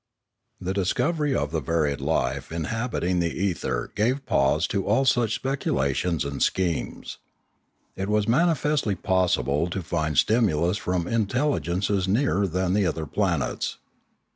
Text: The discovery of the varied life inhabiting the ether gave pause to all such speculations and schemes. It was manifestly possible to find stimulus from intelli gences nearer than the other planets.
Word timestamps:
The 0.59 0.73
discovery 0.73 1.35
of 1.35 1.51
the 1.51 1.59
varied 1.59 2.01
life 2.01 2.51
inhabiting 2.51 3.19
the 3.19 3.37
ether 3.39 3.91
gave 3.93 4.25
pause 4.25 4.65
to 4.69 4.87
all 4.87 5.05
such 5.05 5.35
speculations 5.35 6.25
and 6.25 6.41
schemes. 6.41 7.19
It 7.95 8.09
was 8.09 8.27
manifestly 8.27 8.95
possible 8.95 9.69
to 9.69 9.83
find 9.83 10.17
stimulus 10.17 10.77
from 10.77 11.03
intelli 11.03 11.61
gences 11.61 12.07
nearer 12.07 12.47
than 12.47 12.73
the 12.73 12.87
other 12.87 13.05
planets. 13.05 13.77